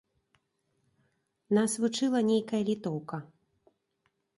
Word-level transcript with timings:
Нас 1.59 1.71
вучыла 1.85 2.21
нейкая 2.33 2.63
літоўка. 2.71 3.17